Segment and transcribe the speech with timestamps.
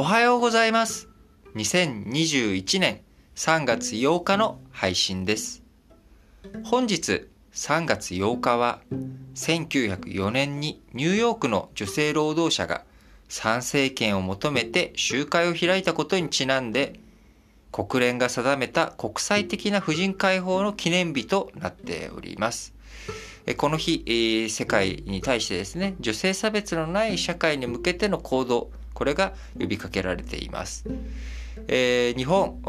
[0.00, 1.10] おはようございます。
[1.56, 3.02] 2021年
[3.34, 5.62] 3月8日の配信です。
[6.64, 8.80] 本日3月8日は
[9.34, 12.84] 1904年にニューヨークの女性労働者が
[13.28, 16.98] 参政権を求めて集会を開いたことにちなんで
[17.70, 22.72] 国連が定めた国際的な婦人解放の記念日となっております。
[23.58, 30.84] この日、世界に対してですね、女性差別のない社会に向けての行動、これが呼びかけられています。
[31.68, 32.60] えー日本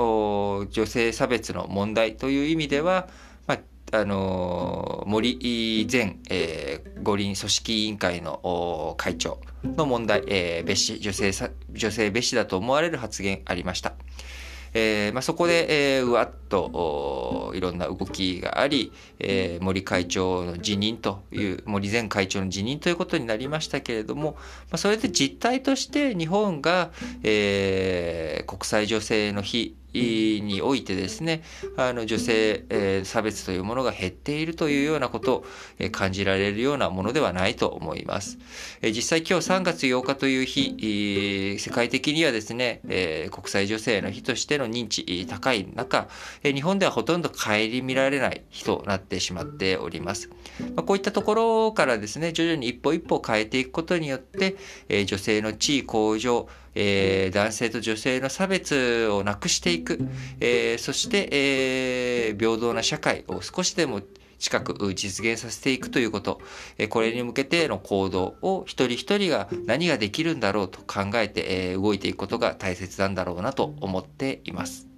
[0.71, 3.09] 女性差別の問題という意味では、
[3.47, 3.55] ま
[3.91, 11.33] ああのー森前、えー五輪組織委員会の会長の問題、えー蔑視女性
[11.73, 13.93] 女性蔑視だと思われる発言ありました。
[14.73, 24.39] えーまあ、そこで、えーうわっとおいろんな動きがあり、えー森会長の辞任という森前会長の辞任ということになりましたけれども、ま
[24.73, 26.91] あ、それで実態として日本が、
[27.23, 31.43] えー国際女性の日においてですね
[31.77, 35.45] あの女性、えー差別というものが減っているというようなことを、
[35.79, 38.37] え感じられるようなものではないと思います。
[38.81, 46.07] えー実際今日3月8日という日、えー世界的にはですね、えー国際女性の日としての認知高い中、
[46.43, 50.29] えー日本ではほとんど顧みられない日となってしまっております。
[50.75, 54.55] まあ、こういったところからですね、徐々に一歩一歩変えていくことによって、
[54.89, 59.99] えー女性の地位向上、えー男性と女性の差別をなくしていく、
[60.39, 64.01] えーそして、えー平等な社会を少しでも
[64.39, 66.41] 近く実現させていくということ、
[66.77, 74.90] えこれに向けての行動を一人一人が何ができるんだろうと考えて、えー動いていくことが大切なんだろうなと思っています。